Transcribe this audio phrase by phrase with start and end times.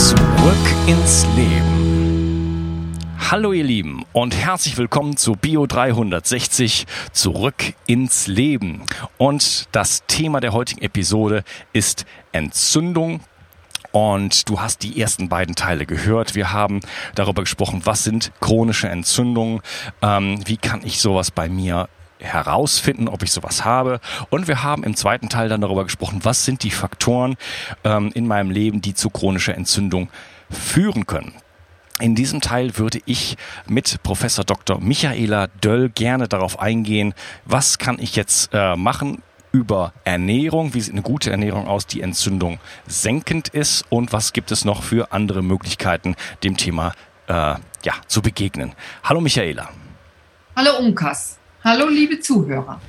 [0.00, 2.98] Zurück ins Leben.
[3.30, 8.86] Hallo ihr Lieben und herzlich willkommen zu Bio 360 Zurück ins Leben.
[9.18, 13.20] Und das Thema der heutigen Episode ist Entzündung
[13.92, 16.34] und du hast die ersten beiden Teile gehört.
[16.34, 16.80] Wir haben
[17.14, 19.60] darüber gesprochen, was sind chronische Entzündungen,
[20.00, 21.90] ähm, wie kann ich sowas bei mir
[22.20, 24.00] herausfinden, ob ich sowas habe.
[24.30, 27.36] Und wir haben im zweiten Teil dann darüber gesprochen, was sind die Faktoren
[27.84, 30.08] ähm, in meinem Leben, die zu chronischer Entzündung
[30.50, 31.34] führen können.
[32.00, 33.36] In diesem Teil würde ich
[33.68, 34.80] mit Professor Dr.
[34.80, 40.94] Michaela Döll gerne darauf eingehen, was kann ich jetzt äh, machen über Ernährung, wie sieht
[40.94, 45.42] eine gute Ernährung aus, die Entzündung senkend ist und was gibt es noch für andere
[45.42, 46.94] Möglichkeiten, dem Thema
[47.26, 48.72] äh, ja, zu begegnen.
[49.04, 49.68] Hallo Michaela.
[50.56, 51.39] Hallo Unkas.
[51.62, 52.80] Hallo, liebe Zuhörer.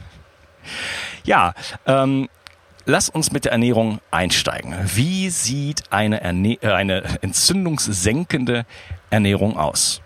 [1.25, 1.53] Ja,
[1.85, 2.29] ähm,
[2.85, 4.73] lass uns mit der Ernährung einsteigen.
[4.95, 8.65] Wie sieht eine, Erne äh, eine entzündungssenkende
[9.09, 10.01] Ernährung aus?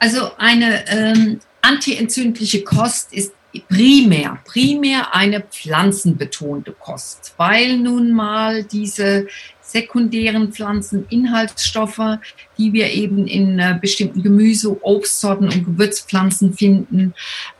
[0.00, 3.32] Also eine ähm, antientzündliche Kost ist
[3.68, 9.28] primär, primär eine pflanzenbetonte Kost, weil nun mal diese
[9.68, 12.18] sekundären Pflanzeninhaltsstoffe,
[12.56, 17.14] die wir eben in äh, bestimmten Gemüse, Obstsorten und Gewürzpflanzen finden,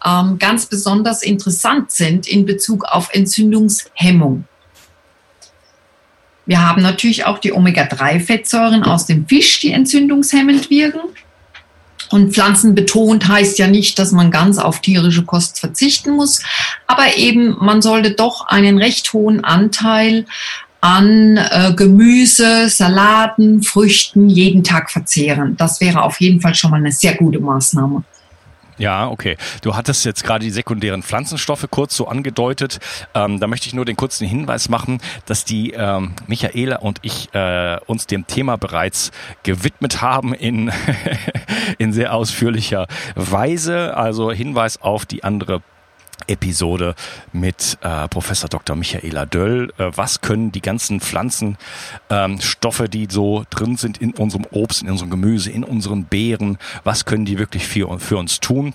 [0.05, 4.45] ähm, ganz besonders interessant sind in Bezug auf Entzündungshemmung.
[6.47, 11.01] Wir haben natürlich auch die Omega-3-Fettsäuren aus dem Fisch, die entzündungshemmend wirken.
[12.09, 16.43] Und pflanzenbetont heißt ja nicht, dass man ganz auf tierische Kost verzichten muss,
[16.87, 20.25] aber eben man sollte doch einen recht hohen Anteil
[20.81, 25.57] an äh, Gemüse, Salaten, Früchten jeden Tag verzehren.
[25.57, 28.05] Das wäre auf jeden Fall schon mal eine sehr gute Maßnahme.
[28.79, 29.37] Ja, okay.
[29.63, 32.79] Du hattest jetzt gerade die sekundären Pflanzenstoffe kurz so angedeutet.
[33.13, 37.35] Ähm, da möchte ich nur den kurzen Hinweis machen, dass die ähm, Michaela und ich
[37.35, 39.11] äh, uns dem Thema bereits
[39.43, 40.71] gewidmet haben in,
[41.79, 43.97] in sehr ausführlicher Weise.
[43.97, 45.61] Also Hinweis auf die andere
[46.29, 46.95] Episode
[47.33, 48.77] mit äh, Professor Dr.
[48.77, 49.73] Michaela Döll.
[49.79, 54.91] Äh, was können die ganzen Pflanzenstoffe, ähm, die so drin sind in unserem Obst, in
[54.91, 58.75] unserem Gemüse, in unseren Beeren, was können die wirklich für, für uns tun?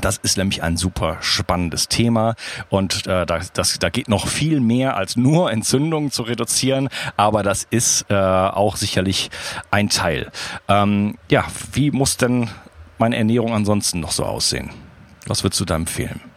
[0.00, 2.34] Das ist nämlich ein super spannendes Thema
[2.70, 6.88] und äh, das, das, da geht noch viel mehr als nur Entzündungen zu reduzieren,
[7.18, 9.30] aber das ist äh, auch sicherlich
[9.70, 10.32] ein Teil.
[10.66, 12.48] Ähm, ja, wie muss denn
[12.98, 14.70] meine Ernährung ansonsten noch so aussehen?
[15.26, 16.31] Was würdest du da empfehlen?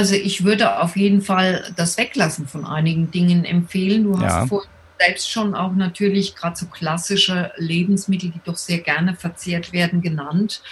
[0.00, 4.04] Also ich würde auf jeden Fall das Weglassen von einigen Dingen empfehlen.
[4.04, 4.46] Du hast ja.
[4.46, 10.00] vorhin selbst schon auch natürlich gerade so klassische Lebensmittel, die doch sehr gerne verzehrt werden,
[10.00, 10.62] genannt.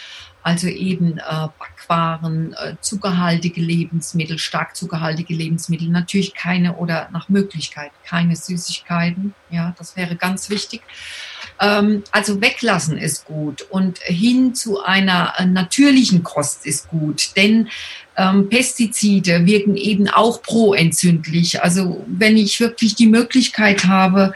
[0.42, 7.90] Also eben äh, Backwaren, äh, zuckerhaltige Lebensmittel, stark zuckerhaltige Lebensmittel, natürlich keine oder nach Möglichkeit
[8.06, 9.34] keine Süßigkeiten.
[9.50, 10.80] Ja, das wäre ganz wichtig.
[11.60, 17.68] Ähm, also weglassen ist gut und hin zu einer äh, natürlichen Kost ist gut, denn
[18.18, 21.62] ähm, Pestizide wirken eben auch proentzündlich.
[21.62, 24.34] Also wenn ich wirklich die Möglichkeit habe,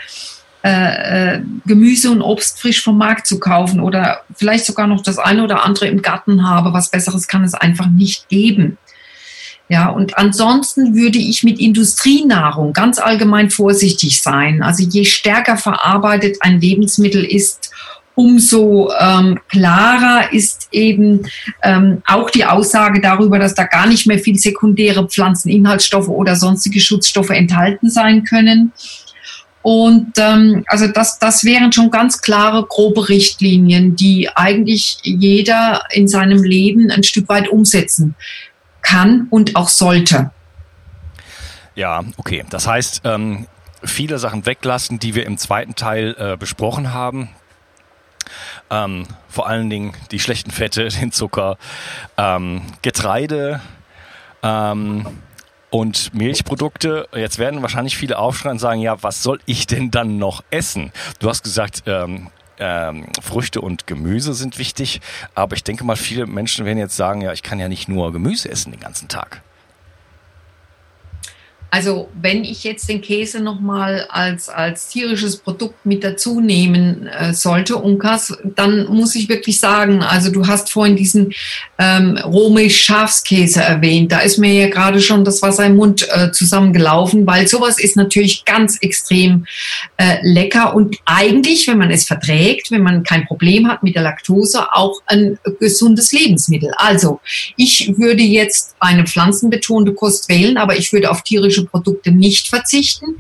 [0.65, 5.19] äh, äh, Gemüse und Obst frisch vom Markt zu kaufen oder vielleicht sogar noch das
[5.19, 8.79] eine oder andere im Garten habe, was Besseres kann es einfach nicht geben.
[9.69, 14.63] Ja, und ansonsten würde ich mit Industrienahrung ganz allgemein vorsichtig sein.
[14.63, 17.73] Also je stärker verarbeitet ein Lebensmittel ist,
[18.15, 21.27] umso ähm, klarer ist eben
[21.63, 26.81] ähm, auch die Aussage darüber, dass da gar nicht mehr viel sekundäre Pflanzeninhaltsstoffe oder sonstige
[26.81, 28.73] Schutzstoffe enthalten sein können.
[29.63, 36.09] Und ähm, also das, das wären schon ganz klare, grobe Richtlinien, die eigentlich jeder in
[36.09, 38.17] seinem Leben ein Stück weit umsetzen
[38.83, 40.33] kann und auch sollte.
[41.77, 42.45] Ja, okay.
[42.51, 43.47] Das heißt, ähm,
[43.85, 47.31] viele Sachen weglassen, die wir im zweiten Teil äh, besprochen haben.
[48.73, 51.59] Ähm, vor allen Dingen die schlechten Fette, den Zucker,
[52.17, 53.61] ähm, Getreide
[54.43, 55.07] ähm,
[55.71, 57.07] und Milchprodukte.
[57.15, 60.91] Jetzt werden wahrscheinlich viele aufschreien und sagen, ja, was soll ich denn dann noch essen?
[61.19, 65.01] Du hast gesagt, ähm, ähm, Früchte und Gemüse sind wichtig,
[65.35, 68.13] aber ich denke mal, viele Menschen werden jetzt sagen, ja, ich kann ja nicht nur
[68.13, 69.43] Gemüse essen den ganzen Tag.
[71.75, 77.33] Also wenn ich jetzt den Käse nochmal als, als tierisches Produkt mit dazu nehmen äh,
[77.33, 81.33] sollte, Unkas, dann muss ich wirklich sagen, also du hast vorhin diesen
[81.79, 84.13] ähm, Romisch-Schafskäse erwähnt.
[84.13, 87.97] Da ist mir ja gerade schon das Wasser im Mund äh, zusammengelaufen, weil sowas ist
[87.97, 89.47] natürlich ganz extrem
[89.97, 94.03] äh, lecker und eigentlich, wenn man es verträgt, wenn man kein Problem hat mit der
[94.03, 96.71] Laktose, auch ein gesundes Lebensmittel.
[96.77, 97.21] Also
[97.57, 102.49] ich würde jetzt eine pflanzenbetonte Kost wählen, aber ich würde auf tierische tierische Produkte nicht
[102.49, 103.17] verzichten.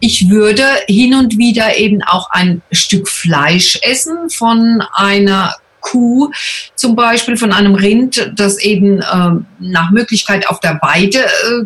[0.00, 6.30] Ich würde hin und wieder eben auch ein Stück Fleisch essen von einer Kuh,
[6.74, 11.64] zum Beispiel von einem Rind, das eben äh, nach Möglichkeit auf der Weide äh,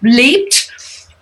[0.00, 0.68] lebt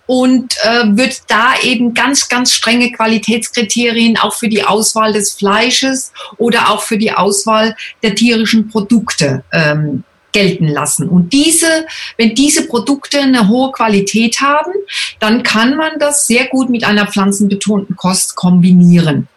[0.07, 6.13] und äh, wird da eben ganz, ganz strenge Qualitätskriterien auch für die Auswahl des Fleisches
[6.37, 11.09] oder auch für die Auswahl der tierischen Produkte ähm, gelten lassen.
[11.09, 11.87] Und diese,
[12.17, 14.73] wenn diese Produkte eine hohe Qualität haben,
[15.19, 19.29] dann kann man das sehr gut mit einer pflanzenbetonten Kost kombinieren.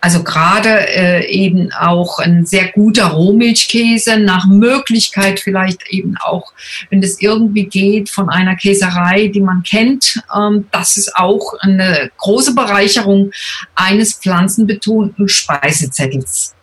[0.00, 6.52] Also gerade äh, eben auch ein sehr guter Rohmilchkäse, nach Möglichkeit vielleicht eben auch,
[6.90, 10.22] wenn es irgendwie geht, von einer Käserei, die man kennt.
[10.34, 13.32] Ähm, das ist auch eine große Bereicherung
[13.74, 16.54] eines pflanzenbetonten Speisezettels.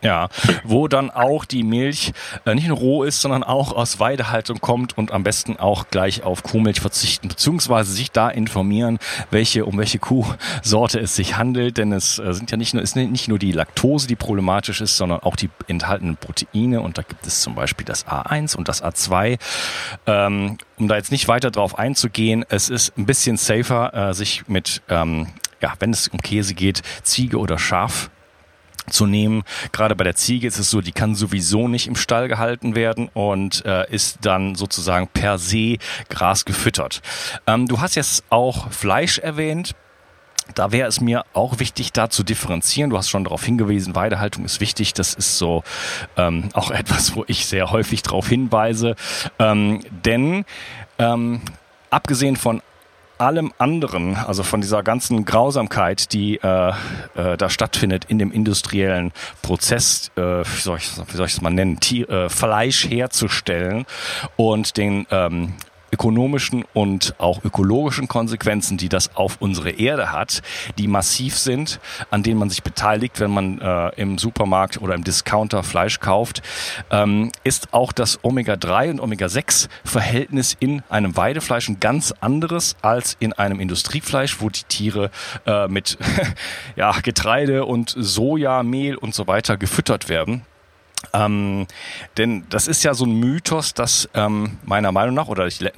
[0.00, 0.28] Ja,
[0.62, 2.12] wo dann auch die Milch
[2.46, 6.22] äh, nicht nur roh ist, sondern auch aus Weidehaltung kommt und am besten auch gleich
[6.22, 9.00] auf Kuhmilch verzichten, beziehungsweise sich da informieren,
[9.32, 12.94] welche, um welche Kuhsorte es sich handelt, denn es äh, sind ja nicht nur, ist
[12.94, 16.80] nicht nur die Laktose, die problematisch ist, sondern auch die enthaltenen Proteine.
[16.80, 19.38] Und da gibt es zum Beispiel das A1 und das A2.
[20.06, 24.46] Ähm, um da jetzt nicht weiter drauf einzugehen, es ist ein bisschen safer, äh, sich
[24.46, 25.26] mit, ähm,
[25.60, 28.10] ja, wenn es um Käse geht, Ziege oder Schaf
[28.90, 29.42] zu nehmen.
[29.72, 33.08] Gerade bei der Ziege ist es so, die kann sowieso nicht im Stall gehalten werden
[33.12, 37.02] und äh, ist dann sozusagen per se Gras gefüttert.
[37.46, 39.74] Ähm, du hast jetzt auch Fleisch erwähnt.
[40.54, 42.90] Da wäre es mir auch wichtig, da zu differenzieren.
[42.90, 44.94] Du hast schon darauf hingewiesen, Weidehaltung ist wichtig.
[44.94, 45.62] Das ist so
[46.16, 48.96] ähm, auch etwas, wo ich sehr häufig darauf hinweise.
[49.38, 50.44] Ähm, denn
[50.98, 51.42] ähm,
[51.90, 52.62] abgesehen von
[53.20, 56.68] allem anderen, also von dieser ganzen Grausamkeit, die äh,
[57.14, 59.12] äh, da stattfindet in dem industriellen
[59.42, 63.86] Prozess, äh, wie soll ich es mal nennen, Tier, äh, Fleisch herzustellen
[64.36, 65.54] und den ähm,
[65.92, 70.42] ökonomischen und auch ökologischen Konsequenzen, die das auf unsere Erde hat,
[70.78, 71.80] die massiv sind,
[72.10, 76.42] an denen man sich beteiligt, wenn man äh, im Supermarkt oder im Discounter Fleisch kauft,
[76.90, 83.32] ähm, ist auch das Omega-3 und Omega-6-Verhältnis in einem Weidefleisch ein ganz anderes als in
[83.32, 85.10] einem Industriefleisch, wo die Tiere
[85.46, 85.98] äh, mit
[86.76, 90.42] ja, Getreide und Soja, Mehl und so weiter gefüttert werden.
[91.12, 91.66] Ähm,
[92.16, 95.72] denn das ist ja so ein Mythos, dass ähm, meiner Meinung nach, oder ich, ich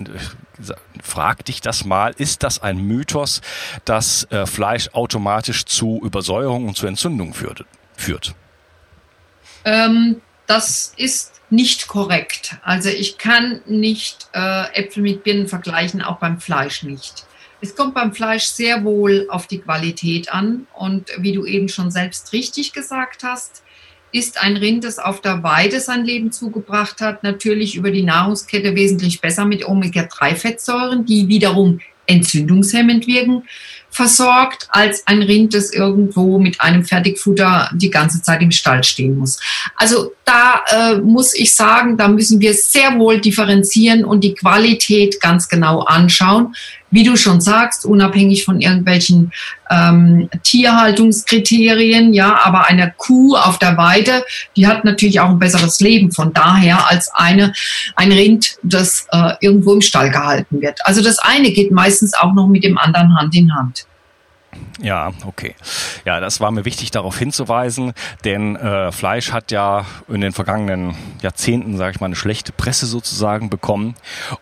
[1.02, 3.42] frag dich das mal, ist das ein Mythos,
[3.84, 7.64] dass äh, Fleisch automatisch zu Übersäuerung und zu Entzündung führt?
[7.96, 8.34] führt?
[9.64, 12.56] Ähm, das ist nicht korrekt.
[12.62, 17.26] Also ich kann nicht äh, Äpfel mit Birnen vergleichen, auch beim Fleisch nicht.
[17.60, 21.90] Es kommt beim Fleisch sehr wohl auf die Qualität an und wie du eben schon
[21.90, 23.62] selbst richtig gesagt hast,
[24.12, 28.74] ist ein Rind, das auf der Weide sein Leben zugebracht hat, natürlich über die Nahrungskette
[28.74, 33.44] wesentlich besser mit Omega-3-Fettsäuren, die wiederum entzündungshemmend wirken,
[33.90, 39.18] versorgt, als ein Rind, das irgendwo mit einem Fertigfutter die ganze Zeit im Stall stehen
[39.18, 39.38] muss.
[39.76, 45.20] Also da äh, muss ich sagen, da müssen wir sehr wohl differenzieren und die Qualität
[45.20, 46.54] ganz genau anschauen
[46.90, 49.32] wie du schon sagst, unabhängig von irgendwelchen
[49.70, 54.24] ähm, Tierhaltungskriterien, ja, aber eine Kuh auf der Weide,
[54.56, 57.52] die hat natürlich auch ein besseres Leben von daher als eine,
[57.96, 60.80] ein Rind, das äh, irgendwo im Stall gehalten wird.
[60.84, 63.86] Also das eine geht meistens auch noch mit dem anderen Hand in Hand.
[64.80, 65.54] Ja, okay.
[66.04, 67.92] Ja, das war mir wichtig, darauf hinzuweisen,
[68.24, 72.86] denn äh, Fleisch hat ja in den vergangenen Jahrzehnten, sage ich mal, eine schlechte Presse
[72.86, 73.94] sozusagen bekommen.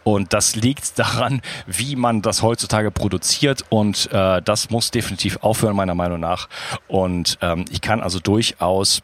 [0.05, 3.65] Und das liegt daran, wie man das heutzutage produziert.
[3.69, 6.49] Und äh, das muss definitiv aufhören, meiner Meinung nach.
[6.87, 9.03] Und ähm, ich kann also durchaus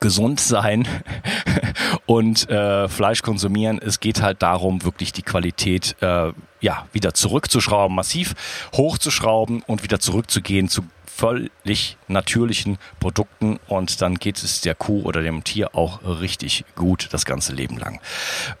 [0.00, 0.86] gesund sein
[2.06, 3.78] und äh, Fleisch konsumieren.
[3.78, 8.34] Es geht halt darum, wirklich die Qualität äh, ja wieder zurückzuschrauben, massiv
[8.74, 15.22] hochzuschrauben und wieder zurückzugehen zu völlig natürlichen Produkten und dann geht es der Kuh oder
[15.22, 18.00] dem Tier auch richtig gut das ganze Leben lang.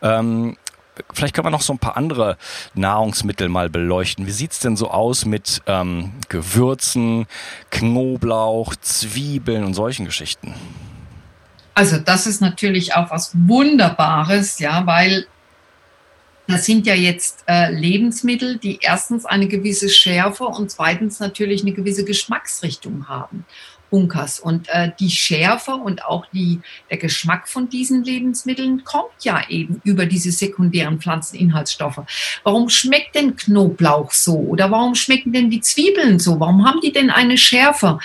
[0.02, 0.56] Ähm,
[1.12, 2.36] vielleicht können wir noch so ein paar andere
[2.74, 4.26] Nahrungsmittel mal beleuchten.
[4.26, 7.26] Wie sieht's denn so aus mit ähm, Gewürzen,
[7.70, 10.54] Knoblauch, Zwiebeln und solchen Geschichten?
[11.74, 15.26] Also das ist natürlich auch was Wunderbares, ja, weil
[16.46, 21.72] Das sind ja jetzt äh, Lebensmittel, die erstens eine gewisse Schärfe und zweitens natürlich eine
[21.72, 23.46] gewisse Geschmacksrichtung haben.
[23.94, 24.40] Bunkers.
[24.40, 26.58] Und äh, die Schärfe und auch die,
[26.90, 32.00] der Geschmack von diesen Lebensmitteln kommt ja eben über diese sekundären Pflanzeninhaltsstoffe.
[32.42, 34.34] Warum schmeckt denn Knoblauch so?
[34.34, 36.40] Oder warum schmecken denn die Zwiebeln so?
[36.40, 38.00] Warum haben die denn eine Schärfe?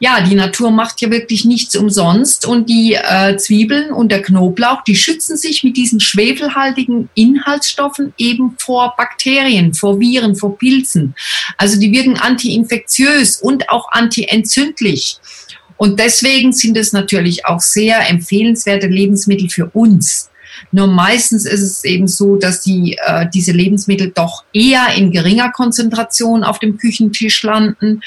[0.00, 4.82] Ja, die Natur macht ja wirklich nichts umsonst und die äh, Zwiebeln und der Knoblauch,
[4.82, 11.14] die schützen sich mit diesen schwefelhaltigen Inhaltsstoffen eben vor Bakterien, vor Viren, vor Pilzen.
[11.56, 15.20] Also die wirken antiinfektiös und auch antientzündlich.
[15.78, 20.28] Und deswegen sind es natürlich auch sehr empfehlenswerte Lebensmittel für uns.
[20.72, 25.50] Nur meistens ist es eben so, dass die, äh, diese Lebensmittel doch eher in geringer
[25.50, 28.02] Konzentration auf dem Küchentisch landen.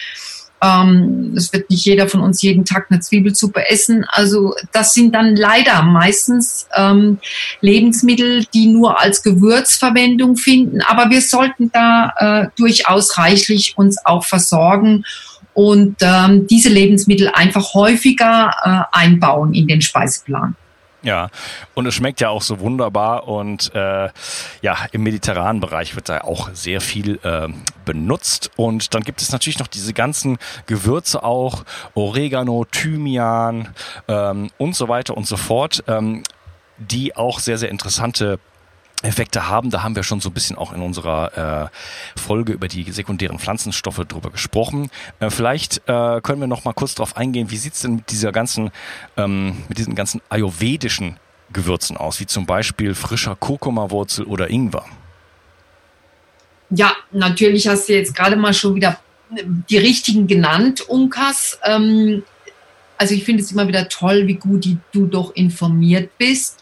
[0.61, 4.05] Ähm, es wird nicht jeder von uns jeden Tag eine Zwiebelsuppe essen.
[4.09, 7.19] Also das sind dann leider meistens ähm,
[7.61, 10.81] Lebensmittel, die nur als Gewürzverwendung finden.
[10.81, 15.03] Aber wir sollten da äh, durchaus reichlich uns auch versorgen
[15.53, 20.55] und ähm, diese Lebensmittel einfach häufiger äh, einbauen in den Speiseplan.
[21.03, 21.29] Ja,
[21.73, 24.09] und es schmeckt ja auch so wunderbar und äh,
[24.61, 27.47] ja, im mediterranen Bereich wird da auch sehr viel äh,
[27.85, 31.63] benutzt und dann gibt es natürlich noch diese ganzen Gewürze auch,
[31.95, 33.69] Oregano, Thymian
[34.07, 36.21] ähm, und so weiter und so fort, ähm,
[36.77, 38.39] die auch sehr, sehr interessante
[39.01, 39.69] Effekte haben.
[39.69, 41.69] Da haben wir schon so ein bisschen auch in unserer
[42.15, 44.89] äh, Folge über die sekundären Pflanzenstoffe drüber gesprochen.
[45.19, 48.31] Äh, vielleicht äh, können wir noch mal kurz darauf eingehen, wie sieht's denn mit dieser
[48.31, 48.71] ganzen,
[49.17, 51.17] ähm, mit diesen ganzen ayurvedischen
[51.53, 54.85] Gewürzen aus, wie zum Beispiel frischer Kurkuma-Wurzel oder Ingwer?
[56.69, 58.97] Ja, natürlich hast du jetzt gerade mal schon wieder
[59.69, 61.59] die richtigen genannt, Unkas.
[61.63, 62.23] Ähm,
[63.01, 66.59] also ich finde es immer wieder toll, wie gut die, du doch informiert bist.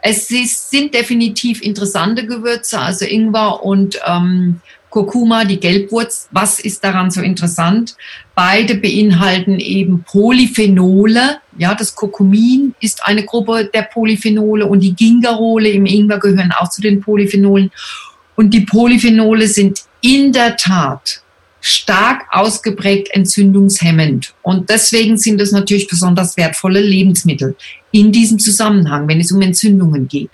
[0.00, 6.28] Es ist, sind definitiv interessante Gewürze, also Ingwer und ähm, Kurkuma, die Gelbwurz.
[6.30, 7.96] Was ist daran so interessant?
[8.36, 11.40] Beide beinhalten eben Polyphenole.
[11.58, 16.70] Ja, das Kurkumin ist eine Gruppe der Polyphenole und die Gingerole im Ingwer gehören auch
[16.70, 17.72] zu den Polyphenolen.
[18.36, 21.24] Und die Polyphenole sind in der Tat
[21.60, 24.34] stark ausgeprägt entzündungshemmend.
[24.42, 27.56] Und deswegen sind es natürlich besonders wertvolle Lebensmittel
[27.92, 30.30] in diesem Zusammenhang, wenn es um Entzündungen geht.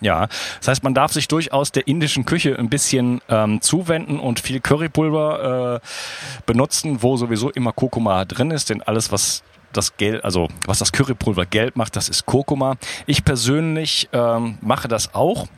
[0.00, 0.28] Ja,
[0.60, 4.60] das heißt, man darf sich durchaus der indischen Küche ein bisschen ähm, zuwenden und viel
[4.60, 10.48] Currypulver äh, benutzen, wo sowieso immer Kurkuma drin ist, denn alles, was das Gelb, also
[10.66, 12.76] was das Currypulver gelb macht, das ist Kurkuma.
[13.06, 15.48] Ich persönlich ähm, mache das auch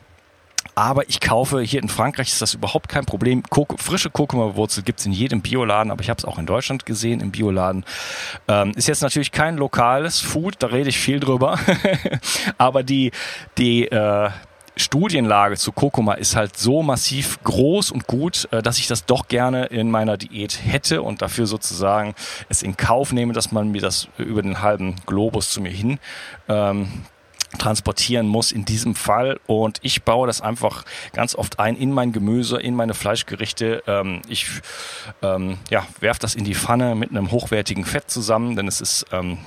[0.81, 3.43] aber ich kaufe, hier in Frankreich ist das überhaupt kein Problem.
[3.43, 6.87] Kok frische Kurkuma-Wurzel gibt es in jedem Bioladen, aber ich habe es auch in Deutschland
[6.87, 7.85] gesehen, im Bioladen.
[8.47, 11.59] Ähm, ist jetzt natürlich kein lokales Food, da rede ich viel drüber.
[12.57, 13.11] aber die,
[13.59, 14.31] die, äh,
[14.77, 19.27] Studienlage zu Kurkuma ist halt so massiv groß und gut, äh, dass ich das doch
[19.27, 22.15] gerne in meiner Diät hätte und dafür sozusagen
[22.49, 25.99] es in Kauf nehme, dass man mir das über den halben Globus zu mir hin
[26.47, 27.03] ähm,
[27.57, 29.39] transportieren muss in diesem Fall.
[29.47, 33.83] Und ich baue das einfach ganz oft ein in mein Gemüse, in meine Fleischgerichte.
[33.87, 34.47] Ähm, ich
[35.21, 39.05] ähm, ja, werfe das in die Pfanne mit einem hochwertigen Fett zusammen, denn es ist
[39.11, 39.39] ähm,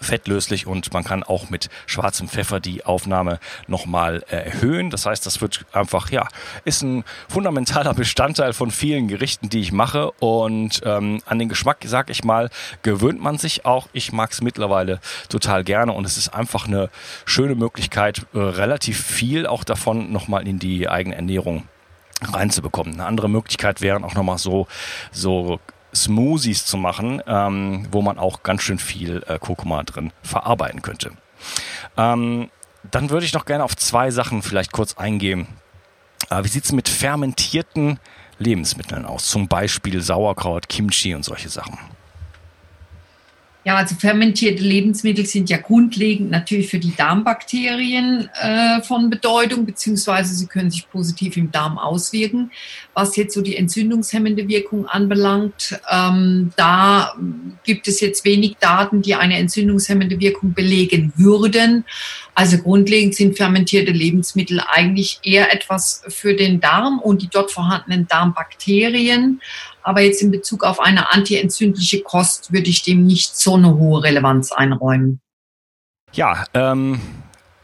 [0.00, 4.90] fettlöslich und man kann auch mit schwarzem Pfeffer die Aufnahme nochmal erhöhen.
[4.90, 6.28] Das heißt, das wird einfach, ja,
[6.64, 11.78] ist ein fundamentaler Bestandteil von vielen Gerichten, die ich mache und ähm, an den Geschmack,
[11.84, 12.50] sag ich mal,
[12.82, 13.88] gewöhnt man sich auch.
[13.92, 16.90] Ich mag es mittlerweile total gerne und es ist einfach eine
[17.24, 21.64] schöne Möglichkeit, äh, relativ viel auch davon nochmal in die eigene Ernährung
[22.22, 22.94] reinzubekommen.
[22.94, 24.66] Eine andere Möglichkeit wären auch nochmal so,
[25.12, 25.60] so
[25.96, 31.12] Smoothies zu machen, ähm, wo man auch ganz schön viel äh, Kurkuma drin verarbeiten könnte.
[31.96, 32.50] Ähm,
[32.90, 35.46] dann würde ich noch gerne auf zwei Sachen vielleicht kurz eingehen.
[36.30, 37.98] Äh, wie sieht es mit fermentierten
[38.38, 39.26] Lebensmitteln aus?
[39.26, 41.78] Zum Beispiel Sauerkraut, Kimchi und solche Sachen.
[43.66, 50.36] Ja, also fermentierte Lebensmittel sind ja grundlegend natürlich für die Darmbakterien äh, von Bedeutung, beziehungsweise
[50.36, 52.52] sie können sich positiv im Darm auswirken.
[52.94, 57.16] Was jetzt so die entzündungshemmende Wirkung anbelangt, ähm, da
[57.64, 61.84] gibt es jetzt wenig Daten, die eine entzündungshemmende Wirkung belegen würden.
[62.36, 68.06] Also grundlegend sind fermentierte Lebensmittel eigentlich eher etwas für den Darm und die dort vorhandenen
[68.06, 69.40] Darmbakterien.
[69.86, 74.02] Aber jetzt in Bezug auf eine antientzündliche Kost würde ich dem nicht so eine hohe
[74.02, 75.20] Relevanz einräumen.
[76.12, 77.00] Ja, ähm,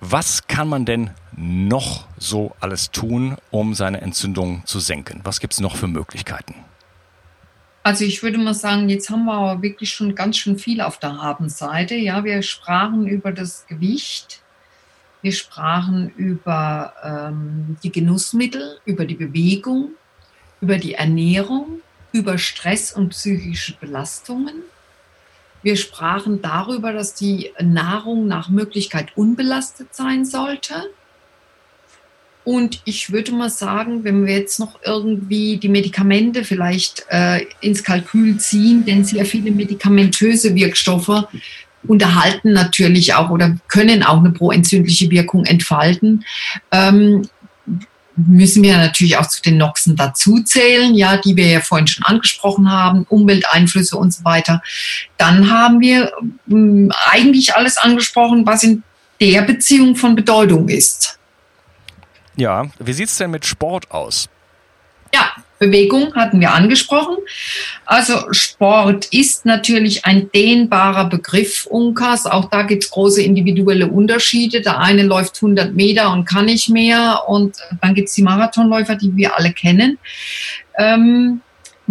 [0.01, 5.21] was kann man denn noch so alles tun, um seine Entzündung zu senken?
[5.25, 6.55] Was gibt es noch für Möglichkeiten?
[7.83, 10.99] Also ich würde mal sagen, jetzt haben wir aber wirklich schon ganz schön viel auf
[10.99, 11.97] der Habenseite.
[11.97, 14.43] Ja, wir sprachen über das Gewicht.
[15.23, 19.97] Wir sprachen über ähm, die Genussmittel, über die Bewegung,
[20.61, 21.81] über die Ernährung,
[22.13, 24.63] über Stress und psychische Belastungen.
[25.63, 30.91] Wir sprachen darüber, dass die Nahrung nach Möglichkeit unbelastet sein sollte.
[32.45, 37.85] Und ich würde mal sagen, wenn wir jetzt noch irgendwie die Medikamente vielleicht äh, ins
[37.85, 41.29] Kalkül ziehen, denn sehr viele medikamentöse Wirkstoffe
[41.87, 46.25] unterhalten natürlich auch oder können auch eine proentzündliche Wirkung entfalten.
[46.73, 47.29] Ähm,
[48.17, 52.71] müssen wir natürlich auch zu den Noxen dazuzählen, ja, die wir ja vorhin schon angesprochen
[52.71, 54.63] haben, Umwelteinflüsse und so weiter.
[55.17, 56.13] Dann haben wir
[56.51, 58.83] ähm, eigentlich alles angesprochen, was in
[59.21, 61.19] der Beziehung von Bedeutung ist.
[62.37, 64.29] Ja, wie sieht es denn mit Sport aus?
[65.15, 67.17] Ja, Bewegung hatten wir angesprochen.
[67.87, 72.27] Also Sport ist natürlich ein dehnbarer Begriff, Unkas.
[72.27, 74.61] Auch da gibt es große individuelle Unterschiede.
[74.61, 77.23] Der eine läuft 100 Meter und kann nicht mehr.
[77.29, 79.99] Und dann gibt es die Marathonläufer, die wir alle kennen.
[80.77, 81.43] Ähm,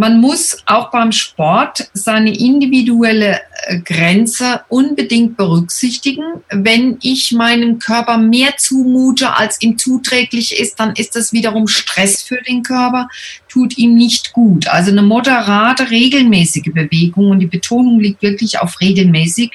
[0.01, 6.23] man muss auch beim Sport seine individuelle äh, Grenze unbedingt berücksichtigen.
[6.49, 12.23] Wenn ich meinem Körper mehr zumute, als ihm zuträglich ist, dann ist das wiederum Stress
[12.23, 13.09] für den Körper,
[13.47, 14.67] tut ihm nicht gut.
[14.69, 19.51] Also eine moderate, regelmäßige Bewegung und die Betonung liegt wirklich auf regelmäßig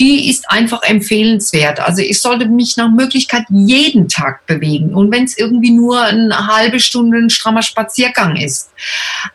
[0.00, 1.80] die ist einfach empfehlenswert.
[1.80, 4.94] Also ich sollte mich nach Möglichkeit jeden Tag bewegen.
[4.94, 8.70] Und wenn es irgendwie nur eine halbe Stunde ein strammer Spaziergang ist.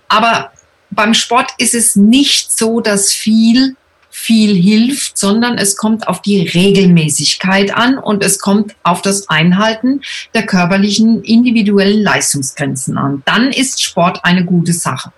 [0.07, 0.51] Aber
[0.89, 3.75] beim Sport ist es nicht so, dass viel
[4.15, 10.01] viel hilft, sondern es kommt auf die Regelmäßigkeit an und es kommt auf das Einhalten
[10.35, 13.23] der körperlichen individuellen Leistungsgrenzen an.
[13.25, 15.11] Dann ist Sport eine gute Sache.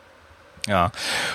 [0.67, 0.91] Ja,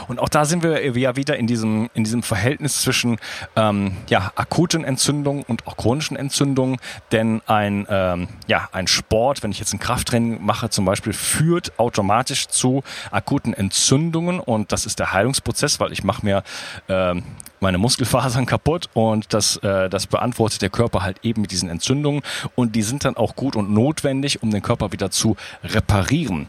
[0.08, 3.18] und auch da sind wir ja wieder in diesem, in diesem Verhältnis zwischen
[3.54, 6.78] ähm, ja, akuten Entzündungen und auch chronischen Entzündungen.
[7.12, 11.78] Denn ein, ähm, ja, ein Sport, wenn ich jetzt ein Krafttraining mache zum Beispiel, führt
[11.78, 12.82] automatisch zu
[13.12, 16.42] akuten Entzündungen und das ist der Heilungsprozess, weil ich mache mir
[16.88, 17.22] ähm,
[17.60, 22.22] meine Muskelfasern kaputt und das, äh, das beantwortet der Körper halt eben mit diesen Entzündungen
[22.54, 26.48] und die sind dann auch gut und notwendig, um den Körper wieder zu reparieren.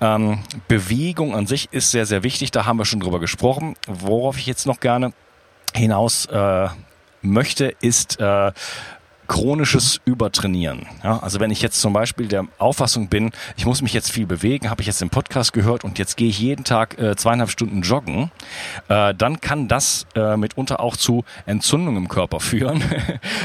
[0.00, 3.74] Ähm, Bewegung an sich ist sehr, sehr wichtig, da haben wir schon drüber gesprochen.
[3.86, 5.12] Worauf ich jetzt noch gerne
[5.74, 6.68] hinaus äh,
[7.22, 8.52] möchte, ist äh,
[9.30, 10.86] chronisches Übertrainieren.
[11.04, 14.26] Ja, also wenn ich jetzt zum Beispiel der Auffassung bin, ich muss mich jetzt viel
[14.26, 17.48] bewegen, habe ich jetzt im Podcast gehört und jetzt gehe ich jeden Tag äh, zweieinhalb
[17.48, 18.32] Stunden joggen,
[18.88, 22.82] äh, dann kann das äh, mitunter auch zu Entzündungen im Körper führen,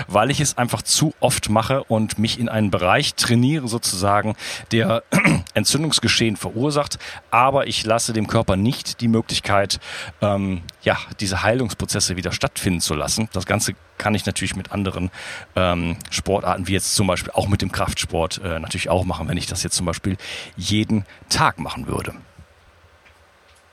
[0.07, 4.35] weil ich es einfach zu oft mache und mich in einen Bereich trainiere sozusagen,
[4.71, 5.03] der
[5.55, 6.99] Entzündungsgeschehen verursacht,
[7.31, 9.79] aber ich lasse dem Körper nicht die Möglichkeit,
[10.21, 13.29] ähm, ja, diese Heilungsprozesse wieder stattfinden zu lassen.
[13.33, 15.09] Das Ganze kann ich natürlich mit anderen
[15.55, 19.37] ähm, Sportarten, wie jetzt zum Beispiel auch mit dem Kraftsport, äh, natürlich auch machen, wenn
[19.37, 20.17] ich das jetzt zum Beispiel
[20.57, 22.13] jeden Tag machen würde.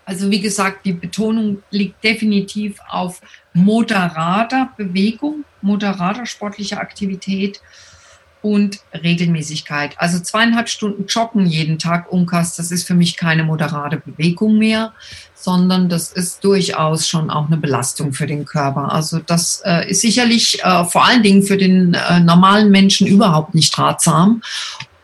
[0.04, 3.20] Also wie gesagt, die Betonung liegt definitiv auf
[3.52, 7.60] moderater Bewegung, moderater sportlicher Aktivität
[8.42, 9.94] und Regelmäßigkeit.
[9.96, 14.92] Also zweieinhalb Stunden Joggen jeden Tag umkast, das ist für mich keine moderate Bewegung mehr,
[15.34, 18.92] sondern das ist durchaus schon auch eine Belastung für den Körper.
[18.92, 23.54] Also das äh, ist sicherlich äh, vor allen Dingen für den äh, normalen Menschen überhaupt
[23.54, 24.42] nicht ratsam.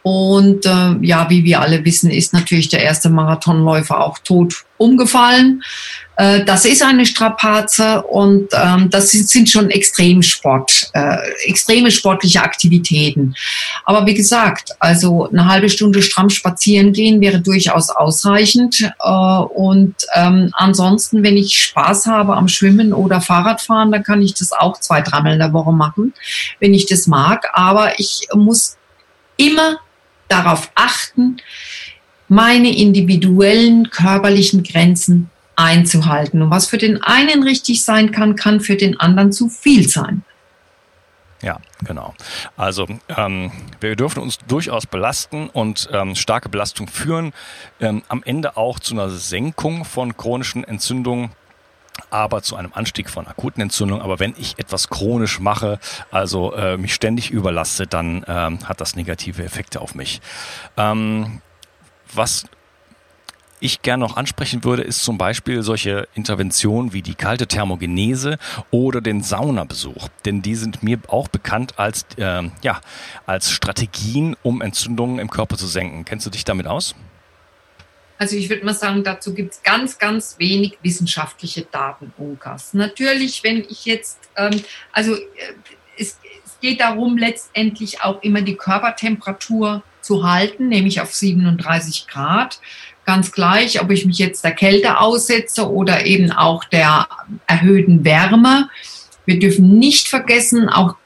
[0.09, 5.62] Und äh, ja, wie wir alle wissen, ist natürlich der erste Marathonläufer auch tot umgefallen.
[6.16, 12.40] Äh, das ist eine Strapaze und ähm, das sind, sind schon Extremsport, äh, extreme sportliche
[12.40, 13.35] Aktivitäten.
[13.85, 18.90] Aber wie gesagt, also eine halbe Stunde stramm spazieren gehen wäre durchaus ausreichend.
[19.01, 24.33] Äh, und ähm, ansonsten, wenn ich Spaß habe am Schwimmen oder Fahrradfahren, dann kann ich
[24.33, 26.14] das auch zwei, dreimal in der Woche machen,
[26.61, 27.51] wenn ich das mag.
[27.53, 28.79] Aber ich muss
[29.37, 29.79] immer
[30.28, 31.38] darauf achten,
[32.28, 36.42] meine individuellen körperlichen Grenzen einzuhalten.
[36.42, 40.22] Und was für den einen richtig sein kann, kann für den anderen zu viel sein.
[41.40, 42.14] Ja, genau.
[42.56, 42.86] Also
[43.16, 47.32] ähm, wir dürfen uns durchaus belasten und ähm, starke Belastung führen
[47.80, 51.30] ähm, am Ende auch zu einer Senkung von chronischen Entzündungen
[52.11, 54.02] aber zu einem Anstieg von akuten Entzündungen.
[54.02, 55.78] Aber wenn ich etwas chronisch mache,
[56.11, 60.20] also äh, mich ständig überlaste, dann ähm, hat das negative Effekte auf mich.
[60.76, 61.40] Ähm,
[62.12, 62.46] was
[63.61, 68.38] ich gerne noch ansprechen würde, ist zum Beispiel solche Interventionen wie die kalte Thermogenese
[68.70, 70.08] oder den Saunabesuch.
[70.24, 72.80] Denn die sind mir auch bekannt als, äh, ja,
[73.26, 76.04] als Strategien, um Entzündungen im Körper zu senken.
[76.04, 76.94] Kennst du dich damit aus?
[78.18, 82.74] Also ich würde mal sagen, dazu gibt es ganz, ganz wenig wissenschaftliche Daten, Unkas.
[82.74, 84.61] Natürlich, wenn ich jetzt, ähm,
[84.92, 85.20] also äh,
[85.96, 86.18] es,
[86.61, 92.61] geht darum, letztendlich auch immer die Körpertemperatur zu halten, nämlich auf 37 Grad.
[93.04, 97.07] Ganz gleich, ob ich mich jetzt der Kälte aussetze oder eben auch der
[97.46, 98.68] erhöhten Wärme.
[99.24, 100.96] Wir dürfen nicht vergessen, auch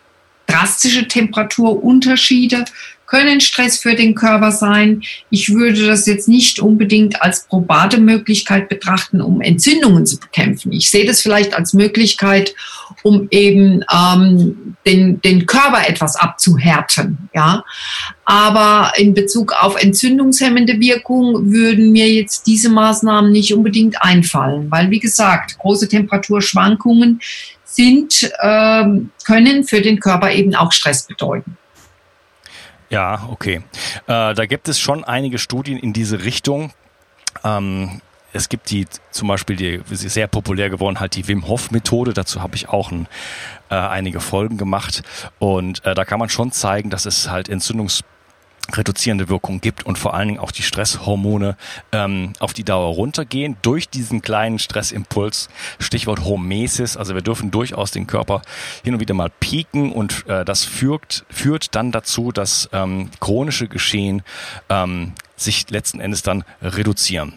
[0.47, 2.65] drastische Temperaturunterschiede
[3.13, 5.03] können Stress für den Körper sein.
[5.29, 10.73] Ich würde das jetzt nicht unbedingt als probate Möglichkeit betrachten, um Entzündungen zu bekämpfen.
[10.73, 12.55] Ich sehe das vielleicht als Möglichkeit,
[13.03, 17.29] um eben ähm, den, den Körper etwas abzuhärten.
[17.35, 17.65] Ja?
[18.25, 24.91] Aber in Bezug auf entzündungshemmende Wirkung würden mir jetzt diese Maßnahmen nicht unbedingt einfallen, weil
[24.91, 27.21] wie gesagt, große Temperaturschwankungen
[27.65, 31.59] sind, ähm, können für den Körper eben auch Stress bedeuten.
[32.93, 33.63] Ja, okay.
[34.07, 36.73] Äh, da gibt es schon einige Studien in diese Richtung.
[37.43, 38.03] Ähm,
[38.35, 42.13] es gibt die zum Beispiel die sehr populär geworden halt die Wim Hof Methode.
[42.13, 43.09] Dazu habe ich auch ein,
[43.71, 45.03] äh, einige Folgen gemacht
[45.39, 48.05] und äh, da kann man schon zeigen, dass es halt Entzündungs
[48.77, 51.57] reduzierende Wirkung gibt und vor allen Dingen auch die Stresshormone
[51.93, 55.49] ähm, auf die Dauer runtergehen durch diesen kleinen Stressimpuls.
[55.79, 56.97] Stichwort Hormesis.
[56.97, 58.43] Also wir dürfen durchaus den Körper
[58.85, 63.69] hin und wieder mal pieken und äh, das führt, führt dann dazu, dass ähm, chronische
[63.69, 64.23] Geschehen
[64.69, 67.35] ähm, sich letzten Endes dann reduzieren.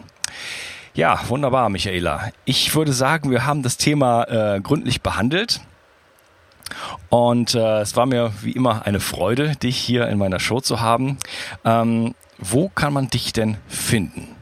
[0.93, 2.31] Ja, wunderbar, Michaela.
[2.45, 4.23] Ich würde sagen, wir haben das Thema
[4.55, 5.59] äh, gründlich behandelt.
[7.09, 10.81] Und äh, es war mir wie immer eine Freude, dich hier in meiner Show zu
[10.81, 11.17] haben.
[11.63, 14.35] Ähm, wo kann man dich denn finden?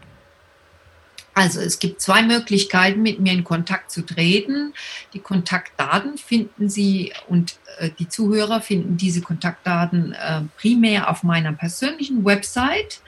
[1.35, 4.73] Also es gibt zwei Möglichkeiten, mit mir in Kontakt zu treten.
[5.13, 11.53] Die Kontaktdaten finden Sie und äh, die Zuhörer finden diese Kontaktdaten äh, primär auf meiner
[11.53, 13.01] persönlichen Website